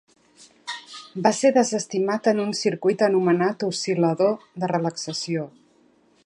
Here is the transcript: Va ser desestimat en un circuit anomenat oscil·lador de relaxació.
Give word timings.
Va 1.27 1.31
ser 1.39 1.51
desestimat 1.57 2.29
en 2.31 2.41
un 2.45 2.55
circuit 2.61 3.05
anomenat 3.09 3.67
oscil·lador 3.69 4.35
de 4.65 4.71
relaxació. 4.73 5.47